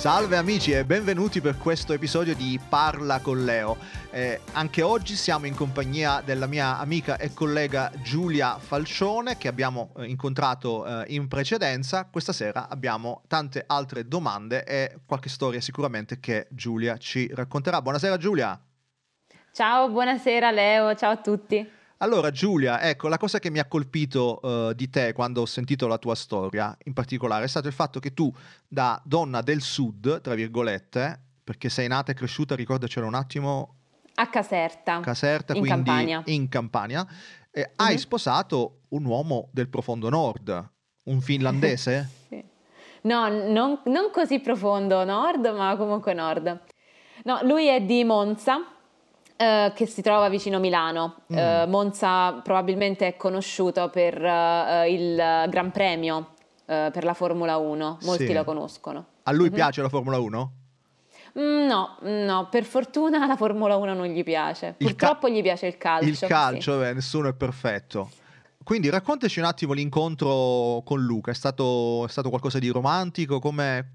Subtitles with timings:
[0.00, 3.76] Salve amici e benvenuti per questo episodio di Parla con Leo.
[4.10, 9.92] Eh, anche oggi siamo in compagnia della mia amica e collega Giulia Falcione che abbiamo
[9.98, 12.08] eh, incontrato eh, in precedenza.
[12.10, 17.82] Questa sera abbiamo tante altre domande e qualche storia sicuramente che Giulia ci racconterà.
[17.82, 18.58] Buonasera Giulia.
[19.52, 21.78] Ciao, buonasera Leo, ciao a tutti.
[22.02, 25.86] Allora Giulia, ecco, la cosa che mi ha colpito uh, di te quando ho sentito
[25.86, 28.32] la tua storia, in particolare, è stato il fatto che tu,
[28.66, 33.74] da donna del sud, tra virgolette, perché sei nata e cresciuta, ricordacelo un attimo...
[34.14, 35.00] A Caserta.
[35.00, 36.22] Caserta, in quindi Campania.
[36.24, 37.06] in Campania.
[37.50, 37.72] E Mhm.
[37.76, 40.70] Hai sposato un uomo del profondo nord,
[41.04, 42.08] un finlandese?
[42.30, 42.42] Sì.
[43.02, 46.62] No, non, non così profondo nord, ma comunque nord.
[47.24, 48.58] No, lui è di Monza,
[49.40, 51.22] eh, che si trova vicino Milano.
[51.32, 51.36] Mm.
[51.38, 56.34] Eh, Monza probabilmente è conosciuto per eh, il Gran Premio
[56.70, 58.32] per la Formula 1, molti Sì.
[58.32, 59.04] lo conoscono.
[59.24, 59.54] A lui Mhm.
[59.54, 60.52] piace la Formula 1?
[61.36, 64.74] Mm, No, no, per fortuna la Formula 1 non gli piace.
[64.78, 66.08] Il ca- Purtroppo gli piace il calcio.
[66.08, 66.26] Il sì.
[66.26, 68.10] calcio, beh, nessuno è perfetto.
[68.62, 73.40] Quindi raccontaci un attimo l'incontro con Luca, è stato, è stato qualcosa di romantico?
[73.40, 73.88] Come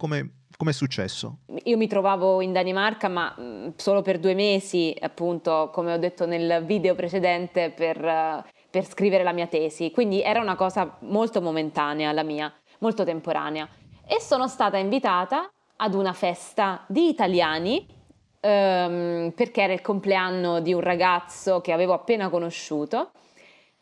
[0.70, 1.40] è successo?
[1.64, 3.36] Io mi trovavo in Danimarca, ma
[3.76, 9.24] solo per due mesi, appunto, come ho detto nel video precedente, per, eh, per scrivere
[9.24, 9.92] la mia tesi.
[9.92, 13.68] Quindi era una cosa molto momentanea, la mia, molto temporanea.
[14.08, 17.86] E sono stata invitata ad una festa di italiani,
[18.40, 23.12] ehm, perché era il compleanno di un ragazzo che avevo appena conosciuto.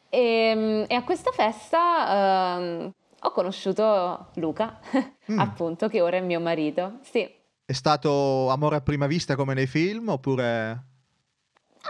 [0.10, 2.94] E, e a questa festa ehm,
[3.34, 4.80] conosciuto Luca,
[5.32, 5.40] Mm.
[5.40, 7.00] appunto, che ora è mio marito.
[7.02, 7.22] Sì,
[7.66, 10.84] È stato amore a prima vista come nei film oppure...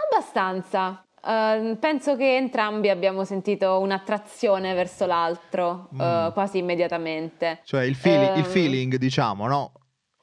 [0.08, 1.04] abbastanza.
[1.26, 6.28] Ehm, penso che entrambi abbiamo sentito un'attrazione verso l'altro eh, Mm.
[6.32, 7.60] quasi immediatamente.
[7.64, 9.72] Cioè il, feeli- il Ehm, feeling, diciamo, no?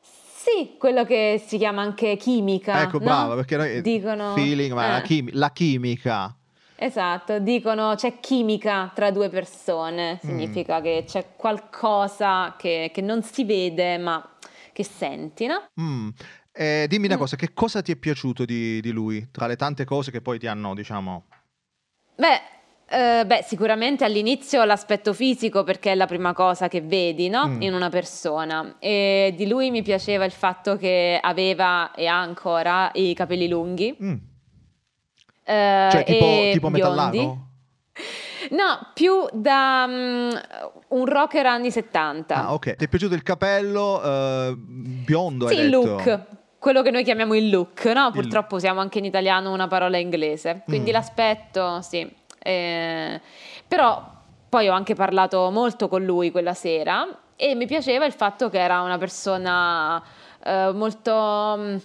[0.01, 2.81] Sì, quello che si chiama anche chimica.
[2.81, 3.03] ecco, no?
[3.03, 3.81] brava, perché noi...
[3.81, 4.33] Dicono...
[4.33, 6.35] Feeling, ma la, eh, chimi- la chimica.
[6.83, 9.31] Esatto, dicono c'è chimica tra due Mm.
[9.31, 14.27] persone, significa che c'è qualcosa che, che non si vede ma
[14.73, 15.67] che senti, no?
[15.79, 16.09] Mm.
[16.51, 17.19] Eh, dimmi una Mm.
[17.19, 19.29] cosa, che cosa ti è piaciuto di, di lui?
[19.31, 21.25] Tra le tante cose che poi ti hanno, diciamo...
[22.15, 22.41] Beh,
[22.89, 27.47] eh, beh, sicuramente all'inizio l'aspetto fisico perché è la prima cosa che vedi, no?
[27.47, 27.61] Mm.
[27.61, 28.77] In una persona.
[28.79, 33.95] E di lui mi piaceva il fatto che aveva e ha ancora i capelli lunghi.
[34.01, 34.15] Mm.
[35.51, 37.17] Eh, Cioè tipo, e tipo biondi.
[37.17, 37.38] metallaro?
[38.51, 40.29] No, più da mm,
[40.89, 42.35] un rocker anni 70.
[42.35, 42.75] Ah, ok.
[42.75, 46.19] Ti è piaciuto il capello eh, biondo, Sì, il look,
[46.57, 48.07] quello che noi chiamiamo il look, no?
[48.07, 50.94] Il- Purtroppo usiamo anche in italiano una parola inglese, quindi Mm.
[50.94, 52.11] l'aspetto, sì.
[52.40, 53.22] Eh,
[53.67, 54.03] però
[54.50, 58.59] poi ho anche parlato molto con lui quella sera e mi piaceva il fatto che
[58.59, 60.01] era una persona
[60.44, 61.75] eh, molto, mm,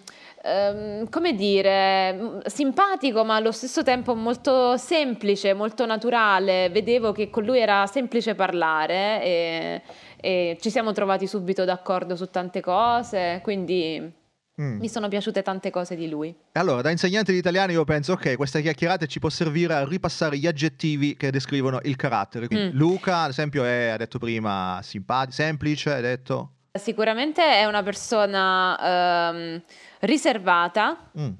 [0.46, 6.68] ehm, come dire, simpatico, ma allo stesso tempo molto semplice, molto naturale.
[6.70, 9.82] Vedevo che con lui era semplice parlare e,
[10.20, 14.24] e ci siamo trovati subito d'accordo su tante cose, quindi
[14.58, 14.78] Mm.
[14.78, 16.34] mi sono piaciute tante cose di lui.
[16.52, 20.38] Allora, da insegnante di italiano io penso, ok, questa chiacchierata ci può servire a ripassare
[20.38, 22.46] gli aggettivi che descrivono il carattere.
[22.46, 22.78] Quindi Mm.
[22.78, 26.52] Luca, ad esempio, è, ha detto prima, simpatico, semplice, hai detto...
[26.78, 29.62] Sicuramente è una persona ehm,
[30.00, 31.30] riservata Mm.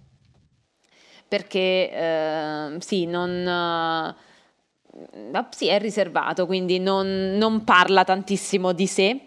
[1.28, 4.14] perché ehm, sì, non,
[5.34, 9.20] eh, sì, è riservato, quindi non, non parla tantissimo di sé,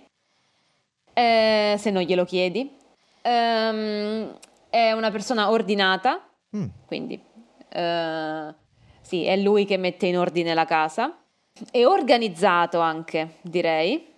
[1.14, 2.76] eh, se non glielo chiedi.
[3.22, 4.38] Ehm,
[4.70, 6.24] è una persona ordinata,
[6.56, 6.66] Mm.
[6.88, 7.22] quindi
[7.70, 8.54] eh,
[9.02, 11.16] sì, è lui che mette in ordine la casa.
[11.72, 14.09] E organizzato anche, direi.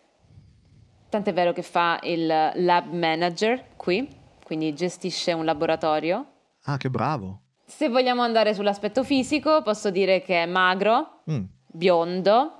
[1.12, 4.08] Tant'è vero che fa il lab manager qui,
[4.46, 6.26] quindi gestisce un laboratorio.
[6.64, 7.42] Ah, che bravo.
[7.66, 11.44] Se vogliamo andare sull'aspetto fisico, posso dire che è magro, Mm.
[11.68, 12.54] biondo,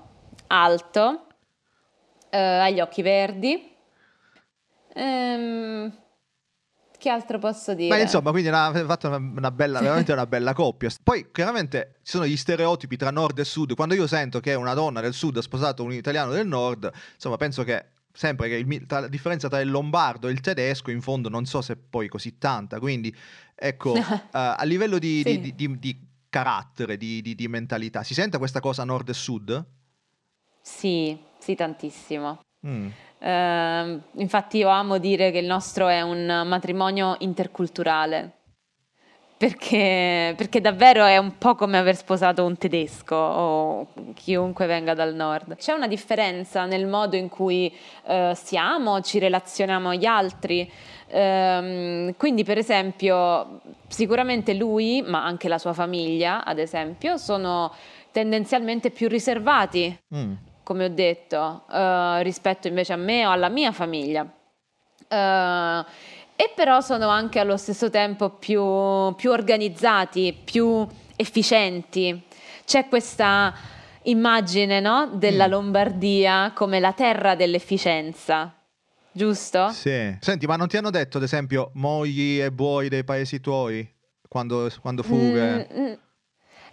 [0.48, 1.26] alto,
[2.28, 3.74] eh, ha gli occhi verdi.
[4.94, 5.90] Ehm,
[6.98, 7.88] che altro posso dire?
[7.88, 10.90] Ma insomma, quindi ha fatto una, una bella, veramente una bella coppia.
[11.02, 13.74] Poi, chiaramente, ci sono gli stereotipi tra nord e sud.
[13.74, 17.38] Quando io sento che una donna del sud ha sposato un italiano del nord, insomma,
[17.38, 21.00] penso che sempre che il tra- la differenza tra il lombardo e il tedesco, in
[21.00, 22.78] fondo, non so se poi così tanta.
[22.78, 23.14] Quindi,
[23.54, 25.40] ecco, eh, a livello di, Sì.
[25.40, 28.02] di- di- di- carattere, di, di, di mentalità.
[28.02, 29.64] Si sente questa cosa nord e sud?
[30.62, 32.40] Sì, sì, tantissimo.
[32.66, 32.86] Mm.
[33.18, 38.38] Uh, infatti io amo dire che il nostro è un matrimonio interculturale.
[39.42, 45.16] Perché, perché, davvero è un po' come aver sposato un tedesco o chiunque venga dal
[45.16, 45.56] nord.
[45.56, 47.74] C'è una differenza nel modo in cui
[48.04, 50.70] uh, siamo, ci relazioniamo agli altri.
[51.08, 57.74] Um, quindi, per esempio, sicuramente lui, ma anche la sua famiglia, ad esempio, sono
[58.12, 59.98] tendenzialmente più riservati.
[60.14, 60.32] Mm
[60.64, 64.22] come ho detto, uh, rispetto invece a me o alla mia famiglia.
[65.08, 65.84] Uh,
[66.36, 70.86] e però sono anche allo stesso tempo più, più organizzati, più
[71.16, 72.22] efficienti.
[72.64, 73.54] C'è questa
[74.04, 75.50] immagine no, della mm.
[75.50, 78.54] Lombardia come la terra dell'efficienza.
[79.12, 79.68] Giusto?
[79.70, 80.16] Sì.
[80.20, 83.86] Senti, ma non ti hanno detto, ad esempio, mogli e buoi dei paesi tuoi
[84.26, 85.68] quando, quando fughe?
[85.70, 85.92] Mm, mm.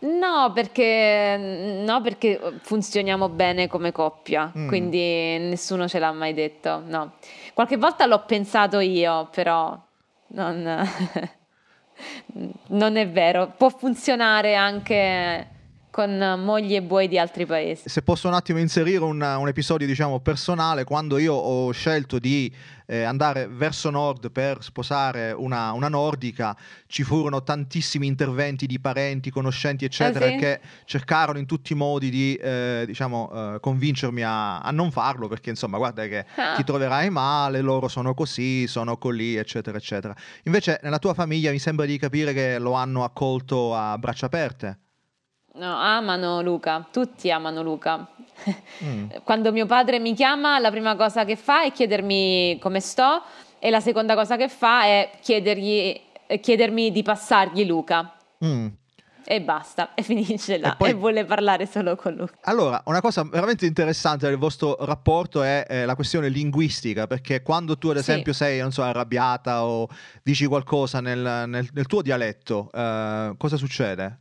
[0.01, 4.67] No perché, no, perché funzioniamo bene come coppia, mm.
[4.67, 6.81] quindi nessuno ce l'ha mai detto.
[6.85, 7.13] No.
[7.53, 9.77] Qualche volta l'ho pensato io, però
[10.27, 10.63] non,
[12.67, 13.53] non è vero.
[13.57, 15.58] Può funzionare anche
[15.91, 17.89] con mogli e buoi di altri paesi.
[17.89, 22.53] Se posso un attimo inserire un, un episodio diciamo personale, quando io ho scelto di
[22.85, 26.55] eh, andare verso nord per sposare una, una, nordica,
[26.87, 30.37] ci furono tantissimi interventi di parenti, conoscenti eccetera ah, sì?
[30.37, 35.27] che cercarono in tutti i modi di eh, diciamo, eh, convincermi a, a, non farlo
[35.27, 36.55] perché insomma guarda che ah.
[36.55, 40.15] ti troverai male, loro sono così, sono colì eccetera eccetera.
[40.43, 44.79] Invece nella tua famiglia mi sembra di capire che lo hanno accolto a braccia aperte.
[45.55, 48.07] No, amano Luca, tutti amano Luca.
[48.83, 49.09] Mm.
[49.23, 53.23] Quando mio padre mi chiama, la prima cosa che fa è chiedermi come sto
[53.59, 58.15] e la seconda cosa che fa è chiedermi di passargli Luca.
[58.45, 58.67] Mm.
[59.31, 60.89] E basta, e finisce là, e, poi...
[60.89, 62.27] e, vuole parlare solo con lui.
[62.43, 67.77] Allora, una cosa veramente interessante del vostro rapporto è eh, la questione linguistica, perché quando
[67.77, 68.39] tu ad esempio sì.
[68.45, 69.87] sei, non so, arrabbiata o
[70.23, 74.19] dici qualcosa nel, nel, nel tuo dialetto, eh, cosa succede?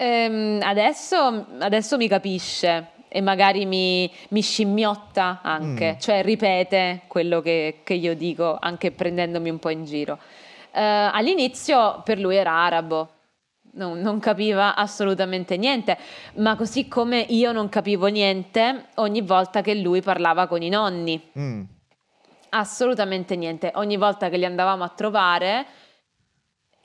[0.00, 5.98] Ehm, adesso, adesso, mi capisce e magari mi, mi scimmiotta anche, mm.
[5.98, 10.20] cioè ripete quello che, che, io dico anche prendendomi un po' in giro.
[10.70, 13.08] Eh, all'inizio per lui era arabo,
[13.72, 15.98] non, non, capiva assolutamente niente,
[16.34, 21.20] ma così come io non capivo niente ogni volta che lui parlava con i nonni.
[21.36, 21.62] Mm.
[22.50, 23.72] Assolutamente niente.
[23.74, 25.66] Ogni volta che li andavamo a trovare,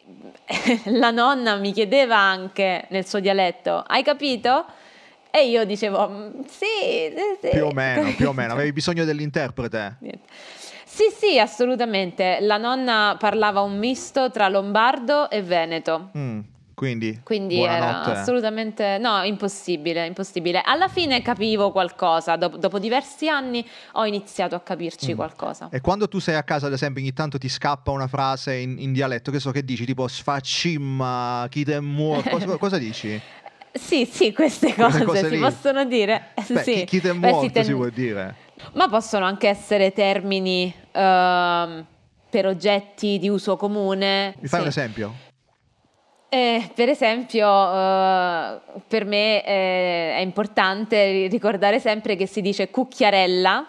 [0.85, 4.65] la nonna mi chiedeva anche nel suo dialetto, hai capito?
[5.31, 6.65] E io dicevo, mm, sì,
[7.15, 7.49] sì, sì.
[7.49, 8.53] Più o meno, più o meno.
[8.53, 9.97] Avevi bisogno dell'interprete?
[10.85, 12.37] Sì, sì, assolutamente.
[12.41, 16.11] La nonna parlava un misto tra lombardo e veneto.
[16.15, 16.39] Mm.
[16.83, 20.61] Quindi, Quindi era assolutamente no, impossibile, impossibile.
[20.61, 25.15] Alla fine capivo qualcosa, dopo, dopo diversi anni ho iniziato a capirci mm.
[25.15, 25.69] qualcosa.
[25.71, 28.75] E quando tu sei a casa, ad esempio, ogni tanto ti scappa una frase in,
[28.79, 33.21] in dialetto, che so che dici, tipo sfaccimma, chi te muore, cosa, cosa dici?
[33.71, 35.39] Sì, sì, queste cose, cose si lì.
[35.39, 36.33] possono dire.
[36.35, 36.73] Beh, sì.
[36.73, 37.63] Chi, chi te muore ten...
[37.63, 38.35] si può dire.
[38.73, 44.35] Ma possono anche essere termini uh, per oggetti di uso comune.
[44.41, 44.65] Mi fai sì.
[44.65, 45.13] un esempio?
[46.33, 53.63] Eh, per esempio, eh, per me eh, è importante ricordare sempre che si dice cucchiarella.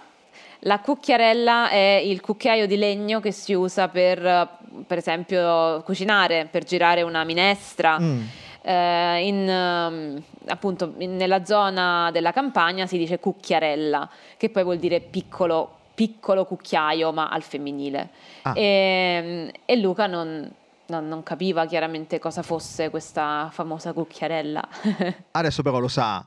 [0.61, 4.49] La cucchiarella è il cucchiaio di legno che si usa per,
[4.87, 8.01] per esempio, cucinare, per girare una minestra.
[8.01, 8.23] Mm.
[8.63, 14.09] Eh, in, ehm, appunto, in, nella zona della campagna si dice cucchiarella,
[14.39, 18.09] che poi vuol dire piccolo, piccolo cucchiaio, ma al femminile.
[18.41, 18.55] Ah.
[18.57, 20.51] E, ehm, e Luca non
[20.87, 24.69] non, non capiva chiaramente cosa fosse questa famosa cucchiarella.
[25.33, 26.27] Adesso però lo sa.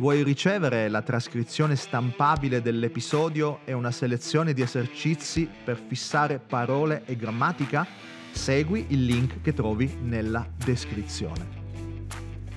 [0.00, 7.16] Vuoi ricevere la trascrizione stampabile dell'episodio e una selezione di esercizi per fissare parole e
[7.16, 7.86] grammatica?
[8.30, 11.59] Segui il link che trovi nella descrizione.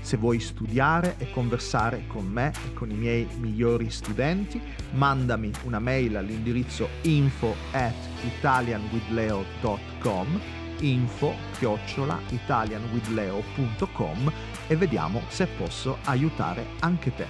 [0.04, 5.80] Se vuoi studiare e conversare con me e con i miei migliori studenti, mandami una
[5.80, 7.96] mail all'indirizzo info at
[8.38, 10.42] italianwithleo.com
[10.82, 14.34] info chiocciola italianwithleo.com
[14.68, 17.26] e vediamo se posso aiutare anche te.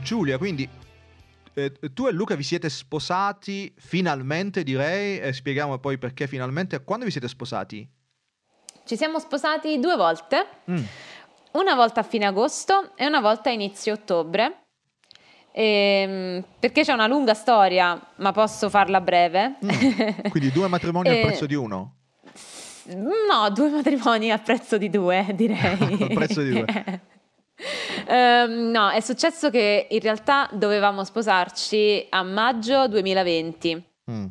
[0.00, 0.68] Giulia, quindi
[1.54, 6.84] eh, tu e Luca vi siete sposati finalmente, direi, e spieghiamo poi perché finalmente.
[6.84, 7.88] Quando vi siete sposati?
[8.86, 10.84] Ci siamo sposati due volte, mm.
[11.54, 14.66] una volta a fine agosto e una volta a inizio ottobre.
[15.50, 19.56] Ehm, perché c'è una lunga storia, ma posso farla breve.
[19.64, 21.96] Mm, quindi due matrimoni al prezzo di uno?
[22.84, 25.78] No, due matrimoni al prezzo di due, direi.
[26.02, 27.00] al prezzo di due.
[28.08, 33.84] Um, no, è successo che in realtà dovevamo sposarci a maggio 2020.
[34.12, 34.26] Mm.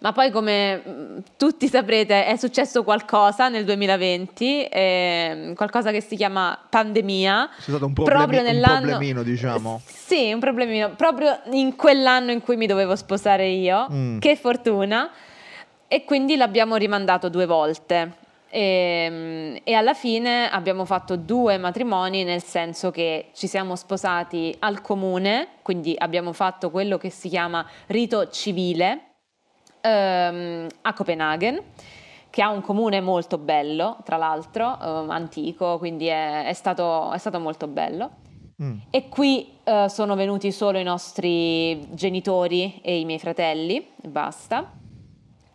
[0.00, 6.16] Ma poi, come mm, tutti saprete, è successo qualcosa nel 2020, eh, qualcosa che si
[6.16, 7.50] chiama pandemia.
[7.56, 9.80] C'è stato un, problemi, proprio nell'anno, un problemino, diciamo.
[9.84, 13.88] Sì, un problemino, proprio in quell'anno in cui mi dovevo sposare io.
[13.92, 14.18] Mm.
[14.18, 15.10] Che fortuna!
[15.86, 18.16] E quindi l'abbiamo rimandato due volte.
[18.48, 24.56] E, ehm, e, alla fine abbiamo fatto due matrimoni nel senso che ci siamo sposati
[24.60, 29.09] al comune, quindi abbiamo fatto quello che si chiama rito civile
[29.80, 31.62] ehm, a Copenaghen
[32.30, 37.18] che ha un comune molto bello, tra l'altro, eh, antico, quindi è, è, stato, è,
[37.18, 38.10] stato, molto bello.
[38.62, 38.78] Mm.
[38.90, 44.70] E qui eh, sono venuti solo i nostri genitori e i miei fratelli, basta.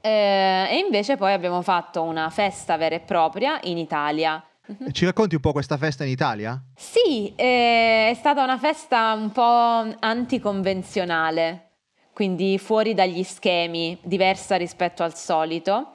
[0.02, 4.44] Eh, e invece poi abbiamo fatto una festa vera e propria in Italia.
[4.92, 6.62] Ci racconti un po' questa festa in Italia?
[6.76, 11.65] Sì, eh, è stata una festa un po' anticonvenzionale,
[12.16, 15.90] quindi fuori dagli schemi, diversa rispetto al solito.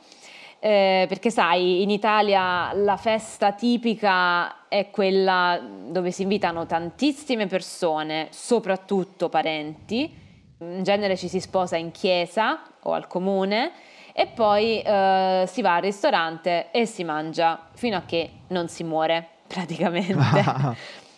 [0.58, 5.58] Eh, perché sai, in Italia la festa tipica è quella
[5.88, 10.14] dove si invitano tantissime persone, soprattutto parenti.
[10.58, 13.72] In genere ci si sposa in chiesa o al comune
[14.12, 18.84] e poi eh, si va al ristorante e si mangia fino a che non si
[18.84, 20.44] muore praticamente.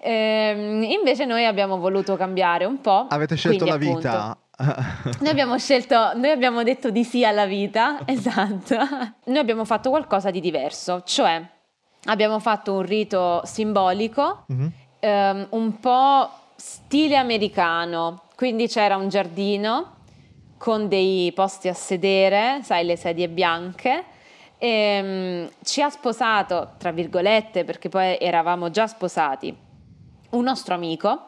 [0.00, 3.06] ehm, invece noi abbiamo voluto cambiare un po'.
[3.08, 4.38] Avete scelto quindi, la vita.
[5.20, 8.76] noi abbiamo scelto, noi abbiamo detto di sì alla vita, esatto.
[9.24, 11.42] Noi abbiamo fatto qualcosa di diverso, cioè
[12.04, 14.68] abbiamo fatto un rito simbolico, mm-hmm.
[15.00, 19.96] ehm, un po' stile americano, quindi c'era un giardino
[20.58, 24.04] con dei posti a sedere, sai, le sedie bianche.
[24.58, 25.00] E,
[25.48, 29.56] um, ci ha sposato, tra virgolette, perché poi eravamo già sposati,
[30.30, 31.26] un nostro amico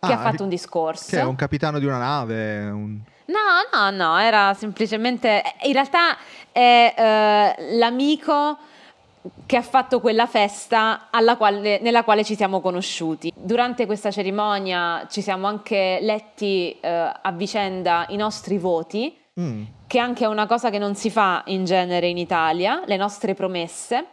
[0.00, 1.10] che ah, ha fatto un discorso.
[1.10, 2.70] Che è un capitano di una nave?
[2.70, 3.00] Un...
[3.26, 5.42] No, no, no, era semplicemente...
[5.62, 6.16] In realtà
[6.50, 8.58] è uh, l'amico
[9.44, 13.32] che ha fatto quella festa quale, nella quale ci siamo conosciuti.
[13.34, 19.62] Durante questa cerimonia ci siamo anche letti eh, a vicenda i nostri voti, mm.
[19.86, 23.34] che anche è una cosa che non si fa in genere in Italia, le nostre
[23.34, 24.06] promesse,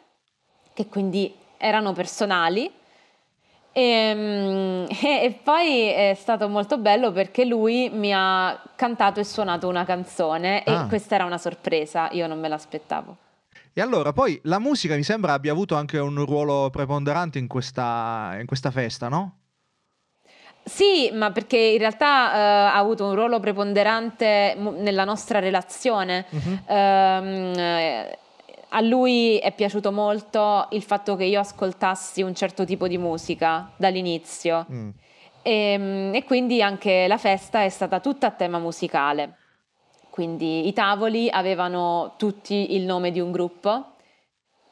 [0.74, 2.70] che quindi erano personali.
[3.78, 9.24] E, ehm, e, e, poi è stato molto bello perché lui mi ha cantato e
[9.24, 10.86] suonato una canzone ah.
[10.86, 13.18] e questa era una sorpresa, io non me l'aspettavo.
[13.74, 18.36] E allora, poi la musica mi sembra abbia avuto anche un ruolo preponderante in questa,
[18.40, 19.36] in questa festa, no?
[20.64, 26.26] Sì, ma perché in realtà eh, ha avuto un ruolo preponderante nella nostra relazione.
[26.30, 26.60] Uh-huh.
[26.66, 28.18] Eh,
[28.78, 33.72] a lui è piaciuto molto il fatto che io ascoltassi un certo tipo di musica
[33.76, 34.90] dall'inizio mm.
[35.42, 39.36] e, ehm, e quindi anche la festa è stata tutta a tema musicale.
[40.12, 43.94] Quindi i tavoli avevano tutti il nome di un gruppo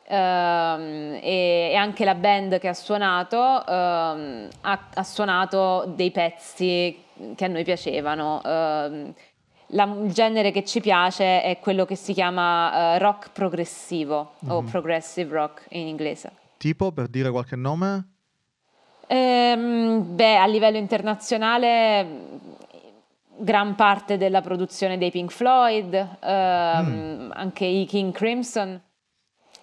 [0.08, 7.04] ehm, e, e, anche la band che ha suonato ehm, ha, ha, suonato dei pezzi
[7.36, 8.42] che a noi piacevano.
[8.44, 9.14] Ehm,
[9.68, 14.56] la, il genere che ci piace è quello che si chiama uh, rock progressivo mm-hmm.
[14.56, 14.70] o mhm.
[14.70, 16.32] progressive rock in inglese.
[16.58, 18.10] Tipo, per dire qualche nome?
[19.08, 22.54] Ehm, beh, a livello internazionale
[23.38, 27.32] gran parte della produzione dei Pink Floyd, ehm, mm.
[27.34, 28.82] anche i King Crimson.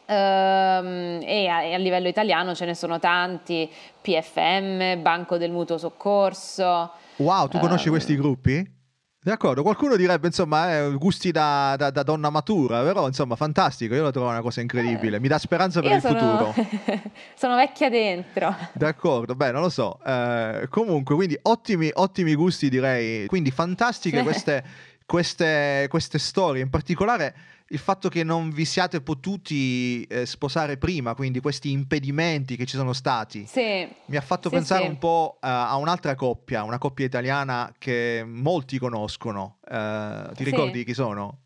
[0.06, 5.78] Ehm, e, a, e, a, livello italiano ce ne sono tanti, PFM, Banco del Mutuo
[5.78, 6.92] Soccorso.
[7.16, 8.80] Wow, tu conosci ehm, questi gruppi?
[9.25, 14.02] D'accordo, qualcuno direbbe insomma eh, gusti da, da, da, donna matura, però insomma fantastico, io
[14.02, 16.19] lo trovo una cosa incredibile, mi dà speranza per io il sono...
[16.19, 16.55] futuro.
[17.37, 18.52] sono vecchia dentro.
[18.73, 24.64] D'accordo, beh non lo so, eh, comunque quindi ottimi, ottimi gusti direi, quindi fantastiche queste,
[25.07, 27.35] queste, queste storie, in particolare
[27.73, 32.76] il fatto che non vi siate potuti eh, sposare prima, quindi questi impedimenti che ci
[32.76, 33.88] sono stati, sì.
[34.07, 34.88] mi ha fatto sì, pensare sì.
[34.88, 39.59] un po' uh, a un'altra coppia, una coppia italiana che molti conoscono.
[39.67, 41.38] Uh, ti ricordi chi sono?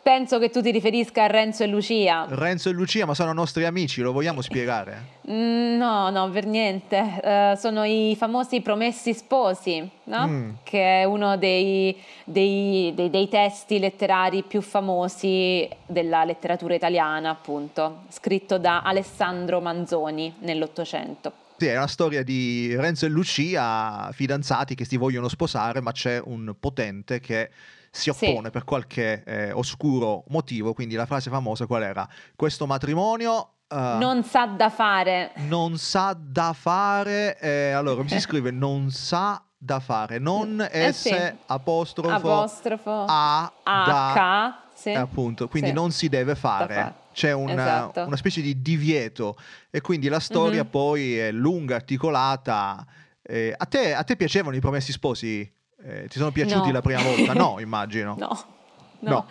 [0.00, 2.26] Penso che tu ti riferisca a Renzo e Lucia.
[2.28, 5.14] Renzo e Lucia, ma sono nostri amici, lo vogliamo spiegare?
[5.28, 7.20] Mm, no, no, per niente.
[7.20, 10.26] Uh, sono i famosi Promessi Sposi, no?
[10.28, 10.50] mm.
[10.62, 18.02] che è uno dei, dei, dei, dei, testi letterari più famosi della letteratura italiana, appunto,
[18.10, 21.32] scritto da Alessandro Manzoni nell'Ottocento.
[21.56, 26.20] Sì, è una storia di Renzo e Lucia, fidanzati che si vogliono sposare, ma c'è
[26.22, 27.50] un potente che
[27.96, 28.50] si oppone sì.
[28.50, 30.72] per qualche eh, oscuro motivo.
[30.72, 32.08] Quindi la frase famosa qual era?
[32.34, 35.32] Questo matrimonio Uh, non sa da fare.
[35.48, 37.36] Non sa da fare.
[37.40, 41.34] Eh, allora, mi si scrive non sa da fare, non eh, S sì.
[41.46, 44.90] apostrofo, apostrofo A, A K, sì.
[44.92, 45.74] appunto, quindi sì.
[45.74, 47.04] non si deve fare.
[47.12, 48.04] C'è una, esatto.
[48.04, 49.36] una, specie di divieto
[49.70, 50.70] e quindi la storia mm-hmm.
[50.70, 52.86] poi è lunga, articolata.
[53.22, 55.50] Eh, a, te, a, te, piacevano i promessi sposi?
[55.88, 56.72] Eh, ti sono piaciuti no.
[56.72, 57.32] la prima volta?
[57.32, 58.16] No, immagino.
[58.18, 58.54] no.
[58.98, 59.26] No.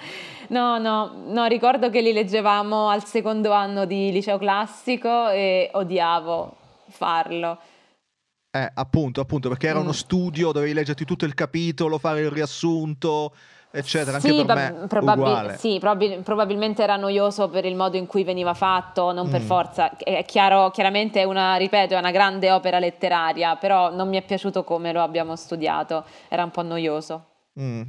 [0.49, 0.77] no.
[0.77, 6.55] no, no, ricordo che li leggevamo al secondo anno di liceo classico e odiavo
[6.87, 7.59] farlo.
[8.51, 9.81] Eh, appunto, appunto, perché era mm.
[9.83, 13.35] uno studio, dovevi leggerti tutto il capitolo, fare il riassunto,
[13.75, 14.17] eccetera.
[14.17, 18.23] Anche sì, per me probabil- sì, probabil- probabilmente era noioso per il modo in cui
[18.23, 19.31] veniva fatto, non mm.
[19.31, 19.97] per forza.
[19.97, 24.21] È chiaro, chiaramente è una, ripeto, è una grande opera letteraria, però non mi è
[24.23, 27.25] piaciuto come lo abbiamo studiato, era un po' noioso.
[27.59, 27.81] Mm.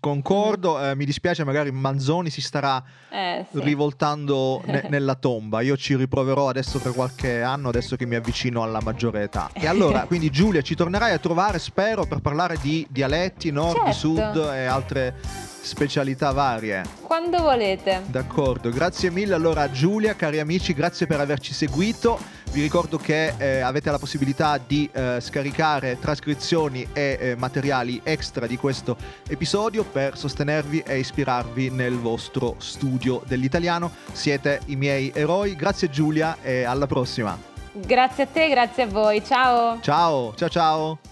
[0.00, 3.60] Concordo, eh, mi dispiace, magari Manzoni si starà eh, sì.
[3.60, 5.60] rivoltando ne- nella tomba.
[5.60, 9.50] Io ci riproverò adesso per qualche anno, adesso che mi avvicino alla maggiore età.
[9.52, 13.92] E allora, quindi Giulia, ci tornerai a trovare, spero, per parlare di dialetti, nord, certo.
[13.92, 15.14] sud e altre
[15.62, 16.82] specialità varie.
[17.02, 18.02] Quando volete.
[18.06, 22.18] D'accordo, grazie mille allora a Giulia, cari amici, grazie per averci seguito.
[22.52, 28.46] Vi ricordo che eh, avete la possibilità di eh, scaricare trascrizioni e eh, materiali extra
[28.46, 28.94] di questo
[29.26, 33.90] episodio per sostenervi e ispirarvi nel vostro studio dell'italiano.
[34.12, 35.56] Siete i miei eroi.
[35.56, 37.38] Grazie Giulia e alla prossima.
[37.72, 39.24] Grazie a te, grazie a voi.
[39.24, 39.80] Ciao.
[39.80, 41.11] Ciao, ciao ciao.